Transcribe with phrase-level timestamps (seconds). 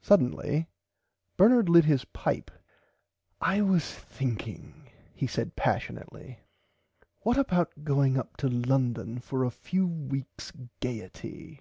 [0.00, 0.66] Suddenly
[1.36, 2.50] Bernard lit his pipe
[3.38, 6.38] I was thinking he said passionately
[7.20, 11.60] what about going up to London for a weeks Gaierty.